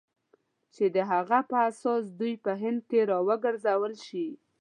چې 0.75 0.85
د 0.95 0.97
هغه 1.11 1.39
په 1.49 1.57
اساس 1.69 2.03
دوی 2.19 2.33
په 2.43 2.51
هند 2.61 2.79
کې 2.89 2.99
را 3.09 3.17
وګرځول 3.27 3.93
شي. 4.05 4.27